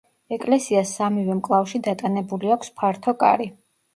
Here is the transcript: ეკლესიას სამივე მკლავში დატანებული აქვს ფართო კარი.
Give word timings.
ეკლესიას 0.35 0.93
სამივე 0.99 1.35
მკლავში 1.41 1.81
დატანებული 1.87 2.51
აქვს 2.57 2.75
ფართო 2.81 3.17
კარი. 3.25 3.49